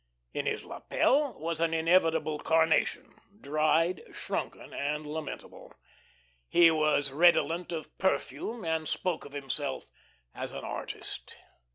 [0.33, 5.75] In his lapel was an inevitable carnation, dried, shrunken, and lamentable.
[6.49, 9.85] He was redolent of perfume and spoke of himself
[10.33, 11.37] as an artist.